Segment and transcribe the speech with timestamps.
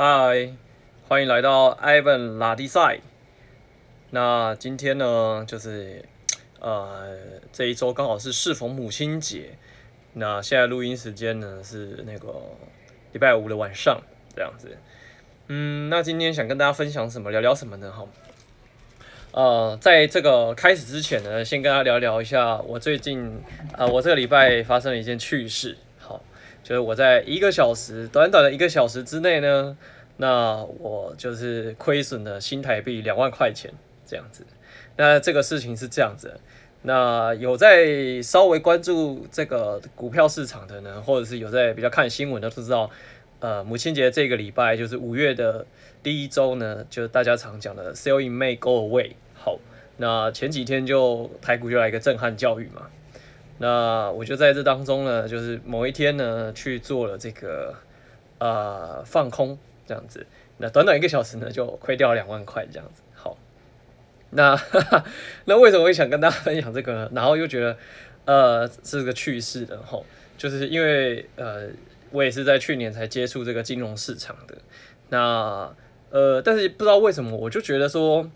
[0.00, 0.52] 嗨，
[1.08, 3.00] 欢迎来到 Ivan 拉迪赛。
[4.10, 6.04] 那今天呢，就是
[6.60, 7.16] 呃
[7.52, 9.58] 这一周刚好是适逢母亲节。
[10.12, 12.32] 那现在录音时间呢是那个
[13.10, 14.00] 礼拜五的晚上，
[14.36, 14.78] 这样子。
[15.48, 17.32] 嗯，那今天想跟大家分享什么？
[17.32, 17.90] 聊聊什么呢？
[17.90, 18.06] 哈，
[19.32, 23.42] 呃，在这个开始之前呢，先跟大家聊聊一下我最近
[23.76, 25.76] 呃我这个礼拜发生了一件趣事。
[26.68, 29.74] 就是我在一个小时，短短的一个小时之内呢，
[30.18, 33.72] 那我就是亏损了新台币两万块钱
[34.04, 34.44] 这样子。
[34.94, 36.38] 那这个事情是这样子，
[36.82, 42.90] 那有在稍微关注这个股票市场的呢，或者是有在比较看新闻的都知道，
[43.40, 45.64] 呃，母亲节这个礼拜就是五月的
[46.02, 49.12] 第一周呢，就是大家常讲的 Selling May, Go Away”。
[49.32, 49.58] 好，
[49.96, 52.82] 那前几天就台股就来一个震撼教育嘛。
[53.58, 57.74] 那我就在这当中呢，就是某一天呢，去做了这个
[58.38, 60.24] 呃放空这样子，
[60.58, 63.02] 那短短一个小时呢，就亏掉两万块这样子。
[63.14, 63.36] 好，
[64.30, 65.04] 那哈哈
[65.46, 67.10] 那为什么会想跟大家分享这个呢？
[67.12, 67.76] 然后又觉得
[68.26, 71.66] 呃是个趣事的吼，就是因为呃
[72.12, 74.56] 我也是在去年才接触这个金融市场的，
[75.08, 75.68] 那
[76.10, 78.30] 呃但是不知道为什么我就觉得说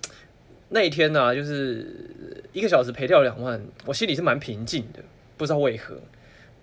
[0.70, 1.86] 那一天呢、就是
[2.52, 5.00] 一个小时赔掉两万，我心里是蛮平静的。
[5.38, 5.96] 不知道为何，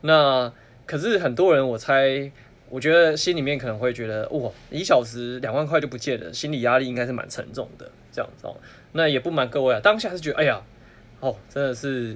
[0.01, 0.53] 那
[0.85, 2.31] 可是很多人，我猜，
[2.69, 8.55] 我觉得心里面可能会觉得，哇，一小时两万块就不见了，心理压力应该是蛮沉重的，这样子哦。
[8.93, 10.61] 那也不瞒各位啊，当下是觉得，哎呀，
[11.19, 12.15] 哦，真的是，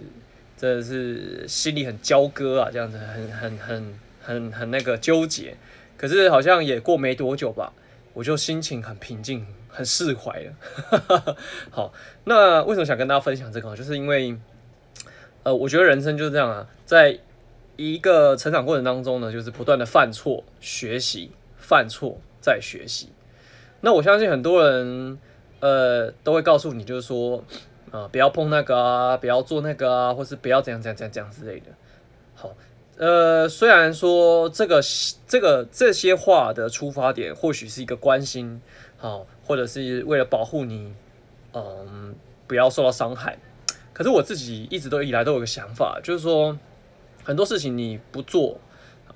[0.56, 5.58] 真的是心里很焦割啊，这样子，很很很很很那个纠结。
[5.98, 7.74] 可是好像也过没多久吧，
[8.14, 11.36] 我就心情很平静，很释怀了。
[11.70, 11.92] 好，
[12.24, 13.76] 那为什么想跟大家分享这个？
[13.76, 14.38] 就是因为。
[15.46, 17.20] 呃，我觉得人生就是这样啊，在
[17.76, 23.10] 一个成长过程当中呢，就是不断的犯错、学习、犯错再学习。
[23.82, 25.20] 那我相信很多人，
[25.60, 27.44] 呃，都会告诉你，就是说，
[27.92, 31.66] 啊、呃，不要碰那个啊，不要做那个啊，或是不要怎样怎样怎样怎样之类的。
[32.34, 32.56] 好，
[32.96, 34.80] 呃，虽然说这个
[35.28, 38.62] 这个这些话的出发点或许是一个关心，
[39.04, 40.94] 好，或者是为了保护你，
[41.52, 42.16] 嗯、
[42.48, 43.38] 不要受到伤害。
[43.92, 46.58] 可是我自己一直都以来都有个想法，就是说
[47.22, 48.62] 很多事情你不做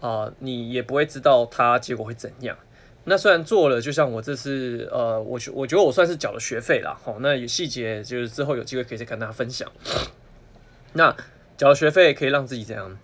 [0.01, 2.57] 啊、你也不会知道它结果会怎样。
[3.05, 9.71] 那虽然做了，就像我这次呃，我我觉得我算是缴了学费啦，好，那有细节就是之后有机会可以再跟大家分享。
[10.91, 11.15] 那
[11.55, 12.99] 缴了学费可以让自己怎样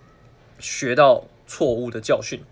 [0.59, 2.43] 学到错误的教训？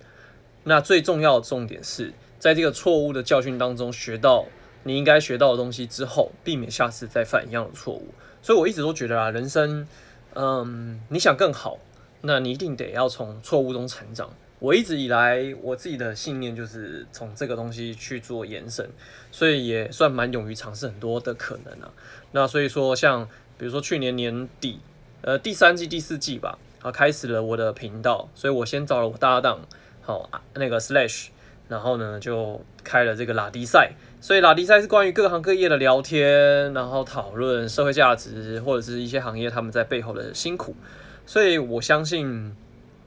[0.64, 4.48] 那最重要的重点是在这个错误的教训当中学到
[4.82, 8.08] 你应该学到的东西之后，避免下次再犯一样的错误。
[8.42, 9.88] 所以我一直都觉得啊，人生，
[10.34, 11.78] 嗯，你想更好，
[12.22, 14.34] 那你一定得要从错误中成长。
[14.58, 18.90] 我一直以来我自己的信念就是从这个东西去做延伸，
[19.32, 21.94] 所以也算蛮勇于尝试很多的可能啊。
[22.32, 24.80] 那所以说，像比如说去年年底，
[25.22, 29.68] 呃，第三季、第四季吧，啊，开始了我的频道，所以我先找了我搭档，
[30.02, 31.28] 好，那个 Slash，
[31.72, 33.94] 然后呢就开了这个拉迪赛。
[34.20, 40.76] 所以拉迪赛是关于各行各业的聊天，然后讨论社会价值或者是一些行业他们在背后的辛苦，
[41.26, 42.54] 所以我相信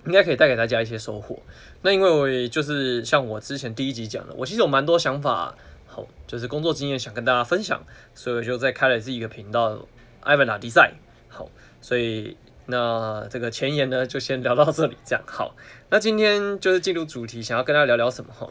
[0.06, 1.38] 应该可以带给大家一些收获。
[1.82, 5.54] 那因为我就是像我之前第一集讲的，我其实有蛮多想法，
[5.86, 9.86] 好，就是工作经验想跟大家分享，所以我就再开了自己一个频道
[10.24, 10.94] ，Ivan 拉迪赛。
[11.28, 11.48] 好，
[11.80, 12.36] 所以
[12.66, 15.54] 那这个前言呢就先聊到这里，这样好。
[15.90, 18.48] 那今天就是进入主题，想要跟大家聊聊什么哈？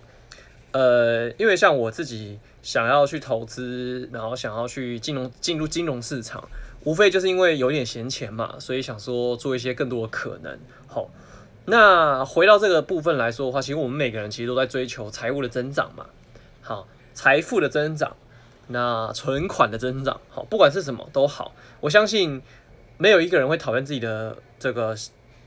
[0.72, 2.40] 呃，因为像我自己。
[2.64, 6.48] 想要去投资，然后想要去金融进入金融市场，
[6.86, 10.58] 无非就是因为有点闲钱嘛，所以想说做一些更多的可能。
[10.88, 11.10] 好，
[11.66, 16.06] 那回到这个部分来说的话，其实我们每个人其实都在追求财务的增长嘛。
[16.62, 18.16] 好，财富的增长，
[18.68, 22.42] 那存款的增长，好，不管是什么都好，我相信
[22.98, 24.96] 没有一个人会讨厌自己的这个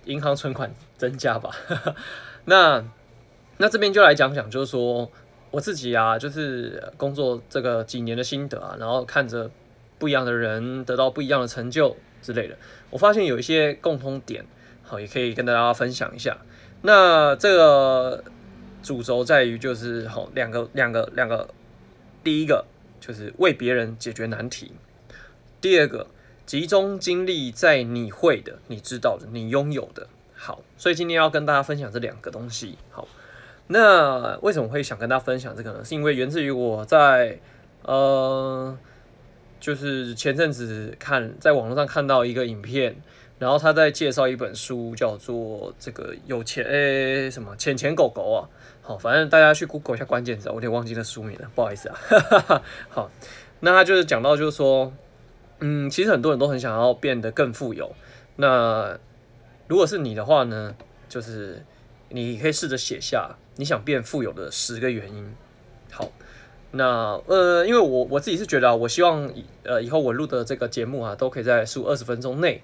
[0.04, 1.50] 银行存款增加吧。
[2.46, 2.84] 那
[3.58, 5.10] 那这边就来讲讲，就是说。
[5.52, 9.48] 我自己啊，就是工作这个几年的心得啊，然后看着
[9.96, 12.54] 不一样的人得到不一样的成就之类的，
[12.90, 14.44] 我发现有一些共通点，
[14.82, 16.36] 好，也可以跟大家分享一下。
[16.82, 18.22] 那这个
[18.82, 21.48] 主轴在于就是好两个两个两个，
[22.22, 22.66] 第一个
[23.00, 24.72] 就是为别人解决难题，
[25.60, 26.06] 第二个
[26.46, 30.06] 集中精力在你会的、你知道的、你拥有的。
[30.34, 32.78] 好，所以今天要跟大家分享这两个东西。
[32.90, 33.06] 好。
[33.68, 35.84] 那为什么会想跟大家分享这个呢？
[35.84, 37.36] 是因为源自于我在
[37.82, 38.78] 呃，
[39.58, 42.94] 就是前阵子看在网络上看到一个影片，
[43.40, 48.48] 然后他在介绍一本书，叫做这个有钱诶什么钱钱狗狗啊，
[48.82, 51.98] 好，反正大家去 Google 一下关键词，我有点忘记那书名了，不好意思啊。
[52.88, 53.10] 好，
[53.58, 54.92] 那他就是讲到，就是说，
[55.60, 57.94] 嗯，其实很多人都很想要变得更富有。
[58.36, 58.98] 那
[59.68, 60.74] 如果是你的话呢，
[61.08, 61.62] 就是
[62.08, 65.34] 你可以试着写下你想变富有的十个原因。
[65.90, 66.10] 好，
[66.72, 72.62] 那呃，因为我我自己是觉得啊，我希望以呃以后我录的这个节目啊，都可以在十五二十分钟内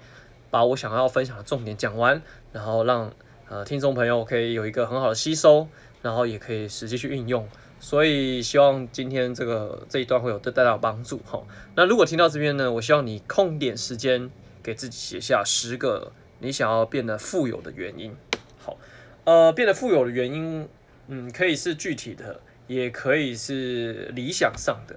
[0.50, 2.20] 把我想要分享的重点讲完，
[2.52, 3.12] 然后让
[3.48, 5.68] 呃听众朋友可以有一个很好的吸收。
[6.02, 7.48] 然后也可以实际去运用，
[7.82, 11.42] 所以希望今天这个这一段会有对大家有帮助哈。
[11.74, 14.30] 那如果听到这边呢，我希望你空点时间
[14.62, 18.14] 给自己写下十个你想要变得富有的原因。
[18.56, 18.78] 好，
[19.24, 20.68] 呃，变得富有的原因，
[21.08, 24.94] 嗯，可以是具体的，也可以是理想上的。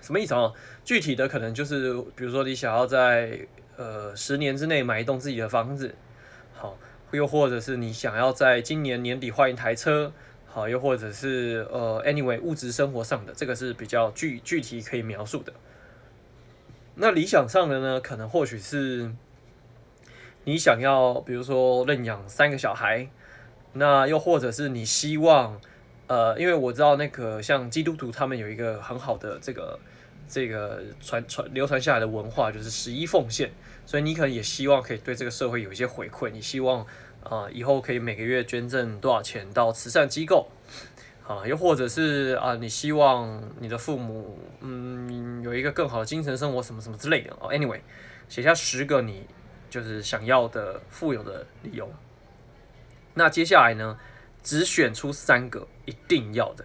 [0.00, 0.52] 什么意思啊？
[0.84, 3.40] 具体的可能就是，比如说你想要在
[3.76, 5.92] 呃十年之内买一栋自己的房子，
[6.54, 6.78] 好。
[7.12, 10.12] 又或者是你想要在今年年底换一台车，
[10.56, 15.52] 好，又或者是呃，anyway，物质生活上的这个是比较具具体可以描述的。
[16.94, 19.12] 那理想上的呢，可能或许是
[20.44, 23.06] 你想要，比如说认养三个小孩，
[23.74, 25.60] 那又或者是你希望，
[26.06, 29.78] 呃，因为我知道那个像基督徒他们有一个很好的这个
[30.26, 33.50] 这个传传流传下来的文化，就是十一奉献，
[33.84, 36.86] 所以你可能也希望可以对这个社会有一些回馈，你希望。
[37.28, 40.48] 啊，以后可以每个月捐赠多少钱到慈善机构？
[41.26, 47.50] 啊，又或者是啊，你希望你的父母嗯有一个更好的精神生活，什么什么之类的哦。
[47.50, 47.80] Anyway，
[48.28, 49.26] 写下十个你
[49.68, 51.92] 就是想要的富有的理由。
[53.14, 53.98] 那接下来呢，
[54.44, 56.64] 只选出三个一定要的，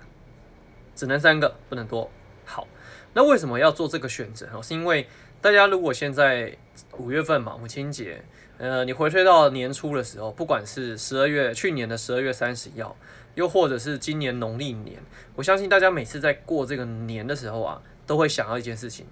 [0.95, 2.11] 只能三个，不能多。
[2.45, 2.67] 好，
[3.13, 4.47] 那为什么要做这个选择？
[4.53, 5.07] 哦，是因为
[5.41, 6.55] 大家如果现在
[6.99, 8.23] 五月份嘛，母亲节。
[8.61, 12.95] 呃，你回推到年初的时候，不管是十二月去年的十二月三十一号，
[13.33, 15.01] 又或者是今年农历年，
[15.35, 19.07] 我相信大家每次在过这个年的时候啊，都会想到一件事情，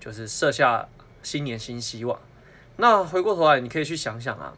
[0.00, 0.88] 就是设下
[1.22, 2.18] 新年新希望。
[2.78, 4.54] 那回过头来，你可以去想想啊，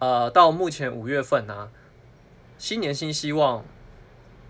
[0.00, 1.68] 呃，到目前五月份呢，啊，
[2.58, 3.64] 新年新希望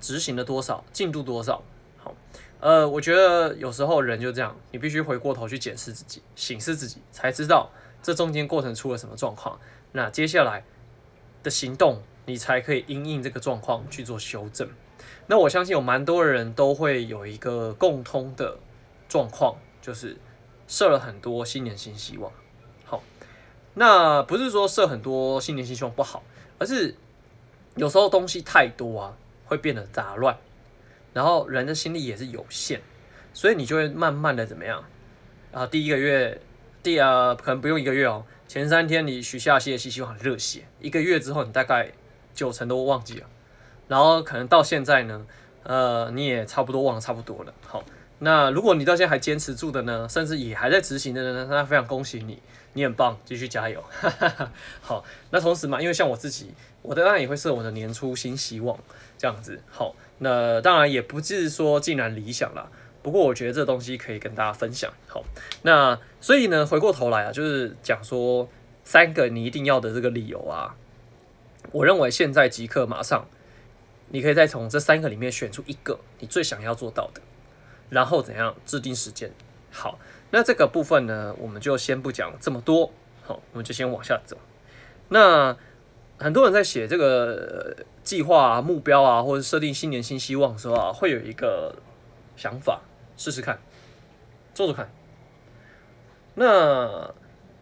[0.00, 1.62] 执行了多少，进度多少？
[1.98, 2.14] 好，
[2.60, 7.70] 呃，我觉得有时候人就这样，你必须回过头去检视自己，省视自己，才知道。
[8.02, 9.60] 这中间过程出了什么状况？
[9.92, 10.64] 那接下来
[11.42, 14.68] 的行动，你才可以因应这个状况去做修正。
[15.26, 18.58] 那我相信有蛮多人都会有一个共通的
[19.08, 20.16] 状况，就是
[20.66, 22.30] 设了很多新年新希望。
[22.84, 23.02] 好，
[23.74, 26.22] 那不是说设很多新年新希望不好，
[26.58, 26.94] 而是
[27.76, 29.16] 有时候东西太多啊，
[29.46, 30.36] 会变得杂乱，
[31.14, 32.82] 然后人的心力也是有限，
[33.32, 34.84] 所以你就会慢慢的怎么样
[35.52, 35.66] 啊？
[35.66, 36.40] 第一个月。
[36.88, 38.24] 第二，可能不用一个月哦。
[38.46, 41.92] 前三天你许下新的希望很热血，一个月之后你大概
[42.32, 43.26] 九成都忘记了，
[43.88, 45.26] 然后可能到现在呢，
[45.64, 47.52] 呃，你也差不多忘了差不多了。
[47.66, 47.84] 好，
[48.20, 52.42] 那如果你到现在还坚持住的呢，甚至也还在执行的呢，那非常恭喜你，
[52.72, 53.84] 你很棒，继续加油。
[54.80, 58.78] 好，那同时嘛，因为像我自己，我当然也会设我的年初新希望
[59.18, 59.62] 这样子。
[59.68, 62.72] 好，那当然也不是说尽然理想了。
[63.08, 64.92] 不过我觉得这东西可以跟大家分享。
[65.06, 65.24] 好，
[65.62, 68.46] 那所以呢，回过头来啊，就是讲说
[68.84, 70.76] 三个你一定要的这个理由啊。
[71.72, 73.26] 我认为现在即刻马上，
[74.10, 77.22] 你可以再从这三个里面选出一个你最想要做到的，
[77.88, 79.30] 然后怎样制定时间。
[79.70, 79.98] 好，
[80.30, 82.92] 那这个部分呢，我们就先不讲这么多。
[83.22, 84.36] 好，我们就先往下走。
[85.08, 85.56] 那
[86.18, 91.74] 很多人在写这个计划啊、目标啊，或者设定新年新希望的时候啊，会有一个
[92.36, 92.82] 想法。
[93.18, 93.58] 试试看，
[94.54, 94.90] 做做看。
[96.36, 97.12] 那，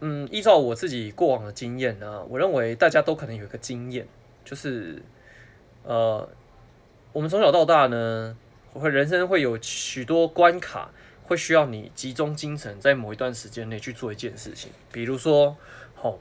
[0.00, 4.06] 嗯，依照我自己过往的经验呢，我认为大家都可能有一个经验，
[4.44, 5.02] 就是，
[5.82, 6.28] 呃，
[7.14, 8.36] 我们从小到大呢，
[8.74, 10.90] 会人生会有许多关卡，
[11.24, 14.70] 会需要你集中精神，在某一段时间内去做一件事情。
[14.92, 15.56] 比如说，
[15.94, 16.18] 好，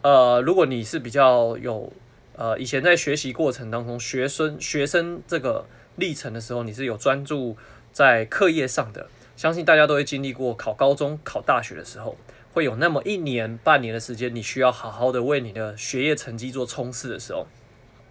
[0.00, 1.92] 呃，如果你是比较有，
[2.34, 7.58] 呃，以前在学习过程当中，学生学生这个历程的时候，你是有专注。
[7.92, 12.16] 在课业上的，相信大家都会经历过考高中、考大学的时候，
[12.52, 17.46] 会有那么一年半年的时间，你需要好好的为你的学业成绩做冲刺的时候，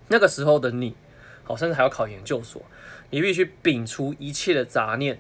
[0.10, 0.96] 那个时候的你，
[1.44, 2.62] 好，甚至还要考研究所，
[3.10, 5.20] 你必须摒除一切的杂念，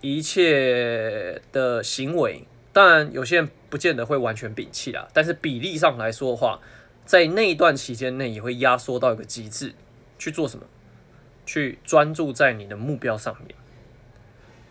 [0.00, 2.46] 一切的行为。
[2.72, 6.60] 当然，有些人不见得会完全摒弃啦，但是比例上来说的话，
[7.06, 9.74] 在那一段期间内，也会压缩到一个极致，
[10.18, 10.66] 去做什么？
[11.46, 13.54] 去专注在你的目标上面。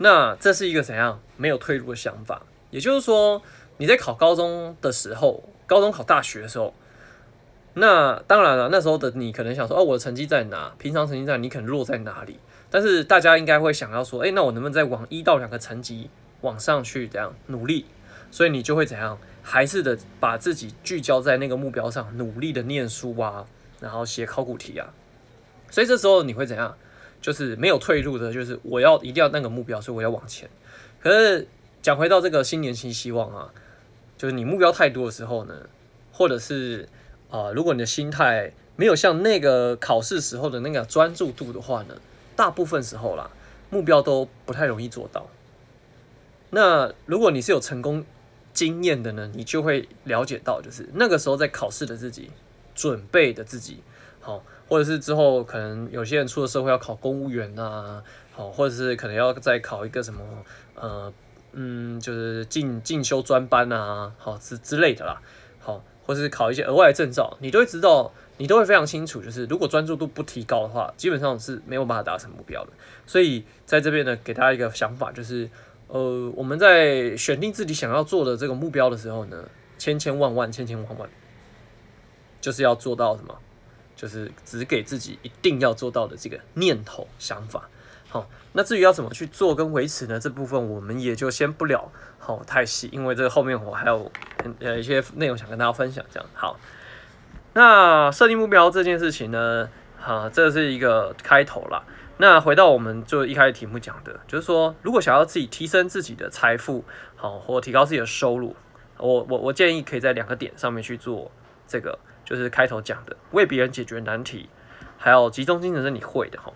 [0.03, 2.41] 那这是一个怎样没有退路的想法？
[2.71, 3.41] 也就是说，
[3.77, 6.73] 你在考高中的时候，高中考大学的时候，
[7.75, 10.73] 那当然了，那时候的你可能想说，哦，我的成绩在哪？
[10.77, 12.37] 平常成绩在，你可能落在哪里？
[12.69, 16.09] 但是大家应该会想要说，哎，那我能不能再往一到两个层级
[16.41, 17.85] 往上去这样努力？
[18.29, 19.17] 所以你就会怎样？
[19.41, 23.45] 还是的，把自己聚焦在那个目标上，努力的念书啊，
[23.79, 24.93] 然后写考古题啊。
[25.69, 26.77] 所以这时候你会怎样？
[27.23, 30.49] 就是没有退路的，就是我要一定要那个目标，所以我要往前。
[31.01, 31.47] 可是
[31.81, 33.53] 讲回到这个新年新希望啊，
[34.17, 35.55] 就是你目标太多的时候呢，
[36.11, 36.89] 或者是
[37.29, 41.95] 啊、如果你的心态没有像那个考试时候的那个专注度的话呢，
[42.35, 43.31] 大部分时候啦，
[43.69, 45.25] 目标都不太容易做到。
[46.49, 48.05] 那如果你是有成功
[48.53, 52.29] 经验的呢，你就会了解到，就是那个时候在考试的自己，
[52.75, 53.79] 准备的自己，
[54.19, 60.21] 好，或者是之后可能有些人出了社会要考公务员啊，好，或者是可能要再考一个什么，
[60.75, 61.13] 呃，
[61.51, 65.21] 嗯，就是进进修专班啊，好之之类的啦，
[65.59, 72.71] 好，或者是考一些额外的证照，你都会知道，你都会非常清楚，就是如果专注度不提高的话，基本上是没有办法达成目标的。
[73.05, 75.49] 所以在这边呢，给大家一个想法，就是。
[75.89, 81.07] 呃，我们在选定自己想要做的这个目标的时候呢，千千万万，千千万万，
[82.41, 83.37] 就是要做到什么？
[83.95, 87.69] 就是只给自己一定要做到的这个念头、想法。
[88.09, 90.19] 好，那至于要怎么去做跟维持呢？
[90.19, 94.11] 这部分我们也就先不聊，好太细，因为这个后面我还有
[94.59, 96.05] 呃一些内容想跟大家分享。
[96.11, 96.59] 这样好，
[97.53, 99.67] 那设定目标这件事情呢，
[99.99, 101.83] 哈，这是一个开头啦。
[102.17, 106.85] 那回到我们就一开始题目讲的，就是说，如果想要自己提升自己的财富，
[107.15, 108.55] 好，或提高自己的收入，
[108.99, 111.31] 我我我建议可以在两个点上面去做
[111.67, 114.49] 这个，就是开头讲的，为别人解决难题，
[114.97, 116.53] 还有集中精神是你会的哈。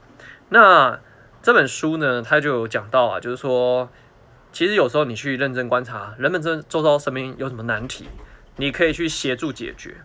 [0.49, 0.99] 那
[1.41, 3.89] 这本书呢，它就有讲到啊，就是说，
[4.51, 8.09] 其实有时候你去认真观察人们这周遭身边有什么难题，
[8.55, 9.97] 你可以去协助解决。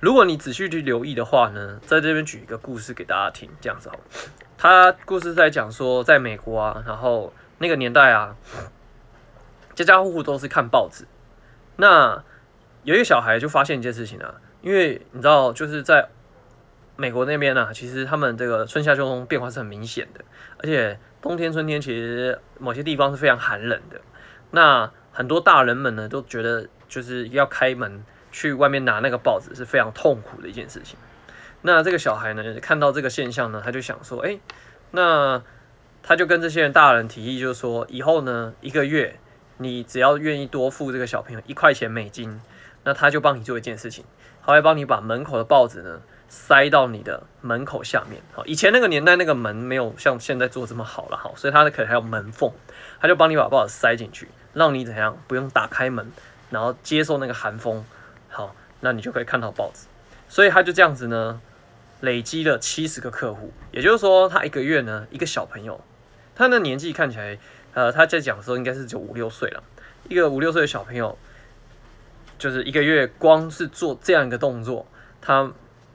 [0.00, 3.98] 如果你仔细去留意的话呢，在这边举一个故事给大家听，这样子哦。
[4.58, 8.36] 他故事在讲说，在美国啊，然后那个年代啊，
[9.74, 11.06] 家家户户都是看报纸。
[11.76, 12.24] 那
[12.84, 16.08] 有一个小孩就发现一件事情啊，因为你知道，就是在
[16.96, 20.24] 美国那边呢，其实他们这个春夏秋冬变化是很明显的，
[20.58, 24.00] 而且冬天、春天其实某些地方是非常寒冷的。
[24.50, 28.04] 那很多大人们呢都觉得，就是要开门。
[28.34, 30.98] 去外面拿那个报纸是非常痛苦的一件事情。
[31.60, 34.38] 那这个小孩呢，看到这个现象呢，他就想说，哎，
[34.90, 35.42] 那
[36.02, 39.20] 他就跟这些人大人提议，就是说，以后呢，一个月
[39.58, 42.40] 你只要愿意多付这个小朋友一块钱美金，
[42.84, 44.04] 那他就帮你做一件事情，
[44.44, 48.22] 他会帮你把门口的报纸呢塞到你的门口下面。
[48.32, 52.52] 好，以前那个年代那个门没有像现在做这么好了，好，所以他可能还有门缝，
[53.00, 56.10] 他就帮你把报纸塞进去，让你怎样不用打开门，
[56.50, 57.84] 然后接受那个寒风。
[58.28, 59.86] 好，那你就可以看到报纸，
[60.28, 61.40] 所以他就这样子呢，
[62.00, 65.84] 累积了七十个客户，也就是说，他一个月呢，一个小朋友，
[66.34, 67.38] 他的年纪看起来，
[67.74, 69.62] 呃，他在讲的时候应该是只有五六岁了，
[70.08, 71.18] 一个五六岁的小朋友，
[72.42, 74.84] 就是一个月光是做这样一个动作，
[75.20, 75.48] 他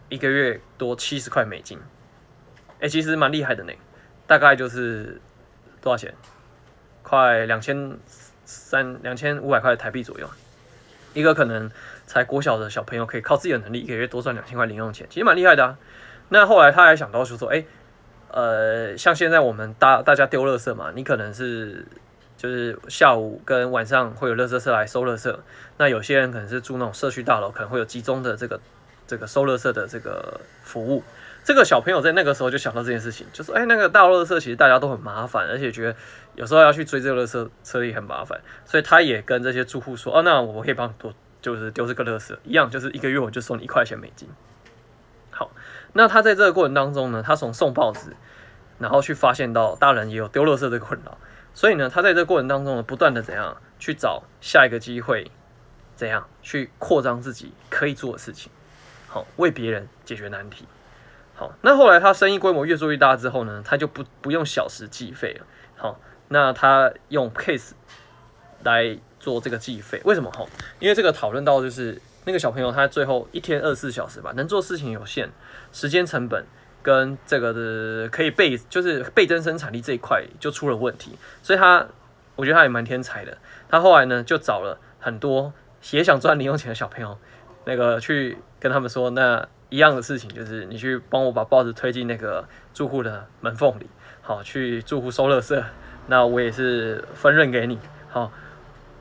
[0.08, 1.78] 一个月多七十块美金，
[2.80, 3.74] 哎、其实蛮厉害的呢，
[4.26, 5.20] 大概就是
[5.82, 6.14] 多少钱？
[7.04, 7.98] 快两千
[8.46, 10.30] 三两千五百块台币左右，
[11.14, 11.70] 一个可能。
[12.08, 15.78] 才国小的小朋友可以靠自己的能力，一个月多赚两千块零用钱，其实蛮厉害的啊。
[16.30, 17.66] 那后来他还想到说说，哎，
[18.32, 21.86] 呃，像现在我们大大家丢垃圾嘛，你可能是
[22.38, 25.36] 就是下午跟晚上会有垃圾车来收垃圾。
[25.78, 28.60] 那有些人可能是住那种社区大楼，可能会有集中的这个
[29.06, 31.04] 这个收垃圾的这个服务。
[31.44, 35.96] 这个小朋友在那个时候就想到这件事情，就说，哎，那个大垃圾其实大家都很麻烦，而且觉得
[36.36, 41.14] 有时候要去追这个垃圾车也很麻烦，所以他也跟这些住户说，哦，那我可以帮你多。
[41.40, 44.28] 就是丢这个垃圾一样，就是一个月我就送你一块钱美金。
[45.30, 45.52] 好，
[45.94, 48.18] 那他在这个过程当中呢，他从送报纸，
[48.80, 51.18] 然后去发现到大人也有丢垃圾这个困扰，
[51.58, 55.32] 所以呢，他在这个过程当中呢，不断的怎样去找下一个机会，
[55.96, 58.52] 怎样去扩张自己可以做的事情，
[59.08, 60.66] 好，为别人解决难题。
[61.34, 65.48] 好，那后来他生意规模越做越大之后呢，他就不不用小时计费了。
[65.76, 67.72] 好，那他用 case
[68.64, 69.00] 来。
[69.20, 70.48] 做这个计费，为什么吼？
[70.80, 75.28] 因为这个讨论到就是那个小朋友他最后一天二十四小时吧，能做事情有限，
[75.74, 76.46] 时间成本
[76.88, 81.12] 跟这个的可以倍就是倍增生产力这一块就出了问题，
[81.44, 81.86] 所以他
[82.38, 83.38] 我觉得他也蛮天才的。
[83.68, 85.52] 他后来呢就找了很多
[85.92, 87.18] 也想赚零用钱的小朋友，
[87.66, 93.88] 那个去跟他们说，那一样的事情就是你去帮我把报纸推进那个住户的门缝里，
[94.22, 95.62] 好，去住户收垃圾，
[96.08, 97.78] 那我也是分润给你，
[98.08, 98.32] 好。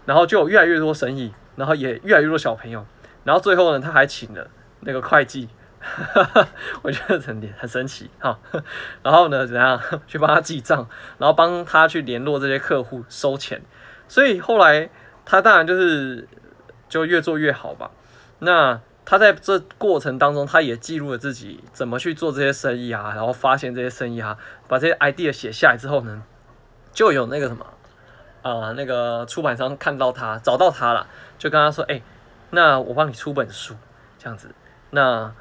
[0.07, 2.85] 然后就有越来越多生意，然后也越来越多小朋友，
[3.23, 4.51] 然后最后呢，他还请了
[4.81, 5.49] 那个会计，
[6.83, 8.39] 我觉得很很神奇哈。
[9.03, 10.89] 然后呢，怎样去帮他记账，
[11.19, 13.63] 然后帮他去联络这些客户收钱。
[14.09, 14.89] 所以后来
[15.25, 16.29] 他当然就是
[16.89, 17.91] 就越做越好吧。
[18.41, 24.37] 那他在这过程当中，他也记录了自己怎么去做这些生意啊，然后发现这些生意啊，
[24.69, 26.23] 把这些 idea 写下来之后呢，
[26.93, 27.67] 就有那个什么。
[28.43, 31.05] 啊、呃，那个出版商看到他，找到他了，
[31.37, 32.01] 就跟他说：“哎、
[32.51, 33.75] 那我帮你出本书，
[34.21, 34.55] 这样子，
[34.91, 35.35] 那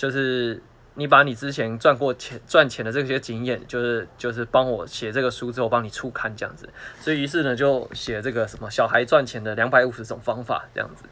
[0.00, 0.62] 就是
[0.94, 6.66] 你把你之前赚过钱、赚钱的这些经验，就是就是帮我写这个书之后，帮你出刊这样子。
[7.02, 11.04] 所以于是呢，就写这个什么小孩赚钱的两百五十种方法这样子。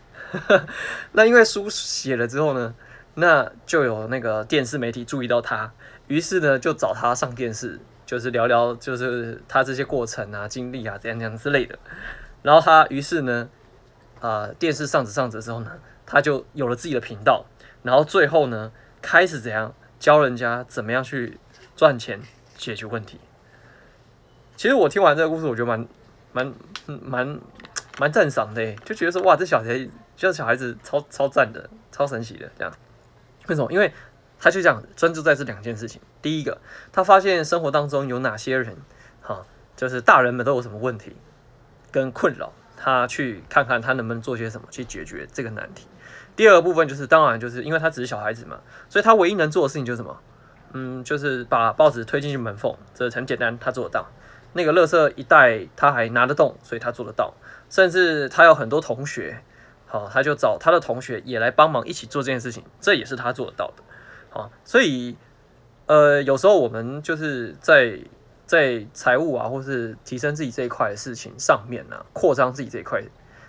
[1.12, 2.74] 那因为书写了之后呢，
[3.16, 5.70] 那就有那个电视媒体注意到他，
[6.06, 7.78] 于是呢，就找他上电视。”
[8.08, 11.78] 就是聊聊，就是他这些过程啊、经历啊，怎样怎样之类的。
[12.40, 13.50] 然后他于是呢，
[14.18, 15.70] 啊、电视上着上着之后呢，
[16.06, 17.44] 他就有了自己的频道。
[17.82, 21.38] 然后最后呢，开始怎样教人家怎么样去
[21.76, 22.20] 赚钱、
[22.56, 23.18] 解决问题。
[24.56, 25.86] 其实我听完这个故事，我觉得蛮
[26.32, 26.54] 蛮
[26.84, 27.40] 蛮
[27.98, 32.72] 蛮赞赏的，就觉得说哇，这小孩，这小孩子超超赞的，超神奇的这样。
[33.46, 33.72] 为什么？
[33.72, 33.92] 因为。
[34.40, 36.00] 他就这样专注在这两件事情。
[36.22, 36.60] 第一个，
[36.92, 38.76] 他发现生活当中有哪些人，
[39.20, 39.44] 哈，
[39.74, 41.16] 就是大人们都有什么问题
[41.90, 45.88] 跟困扰，他去看看他能不能做些什么去解决这个难题。
[46.36, 50.16] 第二个部分就是，当然就是因为他只是小孩子嘛，所以他唯一能做的事情就是什么？
[50.72, 54.06] 嗯，就是把报纸推进去门缝，这很简单，他做得到。
[54.52, 57.34] 那个垃圾一袋他还拿得动，所以他做得到。
[57.68, 59.42] 甚至他有很多同学，
[59.86, 63.82] 好，他就找他的同学也来帮忙一起做这件事情，这也是他做得到的。
[64.30, 65.16] 好，所以，
[65.86, 67.98] 呃，有时候我们就是在
[68.48, 72.98] 在财务啊，或是提升自己这一块的事情上面呢、扩张自己这一块，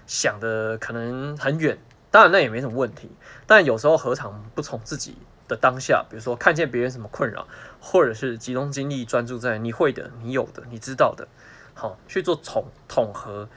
[0.06, 1.80] 想的可能很远，
[2.12, 3.10] 当然那也没什么问题。
[3.48, 5.16] 但有时候何尝不从自己
[5.48, 7.48] 的当下，比如说看见别人什么困扰，
[7.80, 11.26] 或者是集中精力专注在你会的、你有的、你知道的，
[11.74, 13.48] 好去做统统合、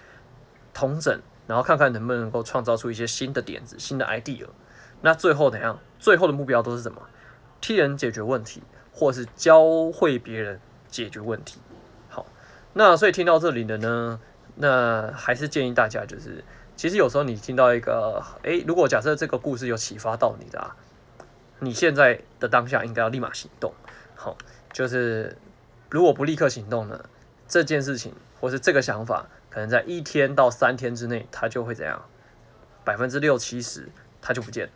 [0.73, 4.47] 统整，然后看看能不能够创造出一些新的点子、新的 idea。
[5.01, 5.81] 那最后怎样？
[5.99, 7.03] 最后的目标都是什么？
[7.61, 8.63] 替人解决问题，
[8.93, 10.61] 或是教会别人
[10.93, 11.59] 解决问题。
[12.09, 12.25] 好，
[12.75, 14.21] 那所以听到这里的呢，
[14.55, 16.45] 那还是建议大家，就是
[16.77, 20.77] 其实有时候你听到一个，诶，如果假设这个故事有启发到你的啊，
[21.59, 23.73] 你现在的当下应该要立马行动。
[24.15, 24.37] 好，
[24.73, 25.37] 就是
[25.91, 27.05] 如果不立刻行动呢，
[27.49, 32.05] 这件事情或是这个想法，可能在一天到三天之内，它就会怎样？
[32.85, 33.89] 百分之六七十，
[34.21, 34.73] 它就不见了。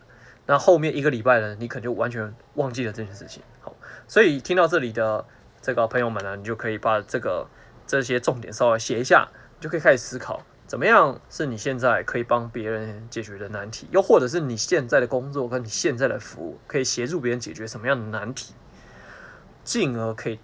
[0.46, 3.42] 那后面一个礼拜呢，你可能就完全忘记了这件事情。
[3.60, 3.74] 好，
[4.06, 5.24] 所以听到这里的
[5.66, 7.44] 这个朋友们呢，你就可以把这个
[7.88, 9.26] 这些重点稍微写一下，
[9.58, 18.54] 你就可以开始思考，怎么样是你现在可以帮别人解决的难题，又或者是你现在的工作跟你现在的服务可以协助别人解决什么样的难题，
[19.64, 20.38] 进而可以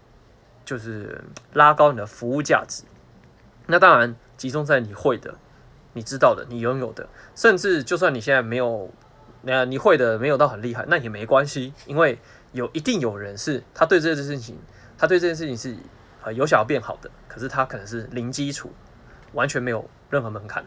[0.65, 2.83] 就是拉高你的服务价值。
[3.69, 5.37] 那当然集中在你会的、
[5.93, 8.91] 你知道的、你拥有的，甚至就算你现在没有。
[9.45, 12.17] 那你会的没有到很厉害，那也没关系，因为
[12.53, 14.57] 有一定有人是他对这件事情，
[15.03, 15.77] 他对这件事情是
[16.23, 18.71] 呃有想要变好的，可是他可能是零基础，
[19.33, 20.65] 完全没有任何门槛，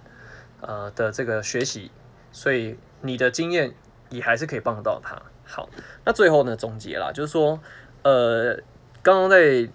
[0.59, 1.89] 呃的这个学习，
[2.33, 3.73] 所以你的经验
[4.09, 5.15] 也还是可以帮得到他。
[5.45, 5.69] 好，
[6.03, 7.61] 那最后呢，总结啦，就是说，
[8.03, 8.59] 呃，
[9.01, 9.69] 刚刚在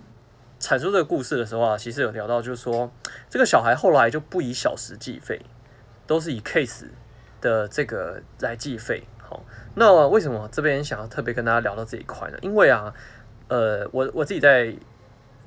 [0.60, 2.92] 阐述这个故事的时候啊，其实有聊到，就是说
[3.30, 5.40] 这个小孩后来就不以小时计费，
[6.06, 6.88] 都是以 case。
[7.40, 9.42] 的这个来计费，好，
[9.74, 12.36] 那为什么这边想要特别跟大家聊到这一块呢？
[12.42, 12.92] 因为啊，
[13.50, 14.72] 呃，我我自己在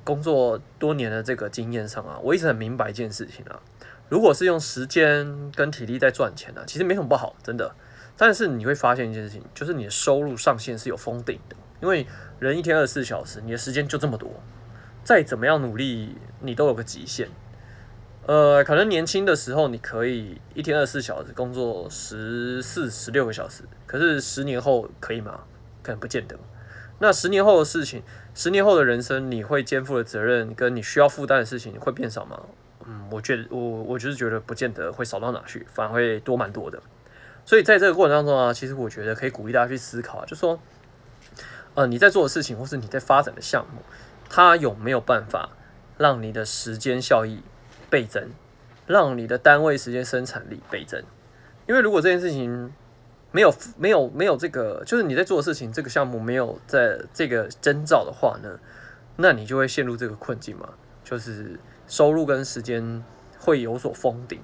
[0.04, 3.58] 工作多年的这个经验上啊，我一直很明白一件事情啊，
[4.10, 7.74] 如果是用时间跟体力在赚钱呢，啊，其实没什么不好，真的。
[8.14, 12.06] 但是你会发现一件事情，就是你的收入上限是有封顶的，因为
[12.38, 14.30] 人一天二十四小时，你的时间就这么多，
[15.02, 17.30] 再怎么样努力，你都有个极限。
[18.26, 25.40] 呃，可能年轻的时候你可以一天二十四小时工作十四、十六个小时，可是十年后可以吗？
[25.82, 26.38] 可能不见得。
[26.98, 28.02] 那十年后的事情，
[28.34, 32.40] 十年后的人生，你会肩负的责任跟你需要负担的事情会变少吗？
[32.86, 36.80] 嗯，我觉得我我就是觉得不见得会少到哪去，反而会多蛮多的。
[37.44, 40.58] 所以在这个过程当中啊，其实我觉得可以鼓励大家去思考啊，就说，
[41.74, 43.82] 呃，你在做的事情或是你在发展的项目，
[44.30, 45.50] 它有没有办法
[45.98, 47.42] 让你的时间效益
[47.90, 48.30] 倍增，
[48.86, 51.02] 让你的单位时间生产力倍增。
[51.66, 52.72] 因为如果这件事情
[53.34, 58.60] 没有没有没有这个，就是你在做的事情，这个项目没有在这个征兆的话呢，
[59.16, 60.68] 那你就会陷入这个困境嘛，
[61.02, 63.02] 就是收入跟时间
[63.40, 64.40] 会有所封顶。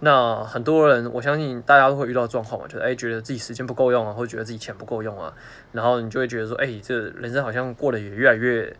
[0.00, 5.34] 那很多人，我相信大家都会遇到状况嘛，就是哎，觉得自己时间不够用啊，或者觉得自己钱不够用啊，
[5.72, 8.74] 然后你就会觉得说，哎，这人生好像过得也越来越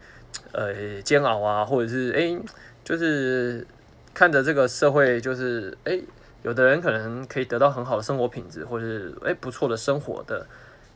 [0.53, 2.41] 呃煎熬啊，或者是哎，
[2.83, 3.67] 就是
[4.15, 6.01] 看着这个社会，就是哎，
[6.43, 10.47] 有的人可能可以得到很好的生活品质，或是哎不错的生活的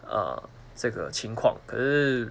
[0.06, 0.42] 呃
[0.74, 2.30] 这个情况，可是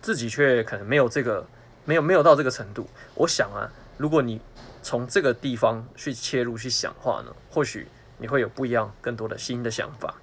[0.00, 1.46] 自己却可能没有这个，
[1.84, 2.86] 没有没有到这个程度。
[3.14, 4.40] 我想啊，如果你
[4.82, 7.86] 从这个地方去切入去想话呢，或许
[8.16, 10.14] 你会有不一样、更多的新的想法。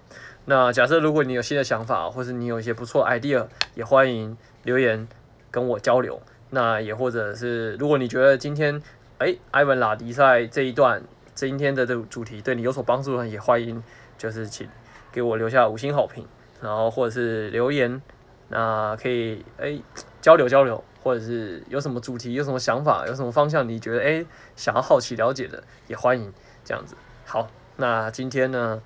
[0.46, 5.08] 那假设如果你有新的想法，或是你有一些不错 idea，也欢迎留言
[5.52, 6.20] 跟我交流。
[6.50, 8.82] 那也或者是如果你觉得今天
[9.20, 11.04] 哎，艾文拉迪赛这一段
[11.38, 13.82] 今天的这个主题对你有所帮助呢，也欢迎
[14.18, 14.68] 就是请
[15.12, 16.26] 给我留下五星好评，
[16.62, 18.02] 然后或者是留言，
[18.50, 19.80] 那可以哎
[20.20, 20.84] 交流交流。
[21.04, 24.26] 或者是有什么主题，有什么想法，有什么方向，你觉得诶
[24.58, 26.34] 想要好奇了解的，也欢迎
[26.66, 26.98] 这样子。
[27.26, 27.48] 好，
[27.78, 28.82] 那今天呢，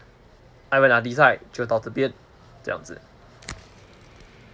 [0.69, 2.13] 艾维拉迪赛就到这边，
[2.61, 3.01] 这样子。